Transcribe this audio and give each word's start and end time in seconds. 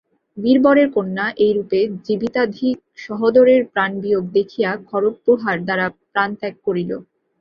বীরবরের 0.37 0.87
কন্যা 0.95 1.25
এই 1.43 1.51
রূপে 1.57 1.79
জীবিতাধিক 2.05 2.75
সহোদরের 2.97 3.61
প্রাণবিয়োগ 3.73 4.23
দেখিয়া 4.37 4.71
খড়গপ্রহার 4.87 5.57
দ্বারা 5.65 5.85
প্রাণত্যাগ 6.13 6.53
করিল। 6.65 6.91